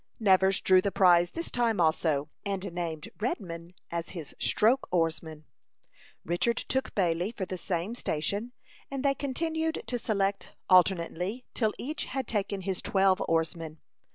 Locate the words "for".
7.31-7.45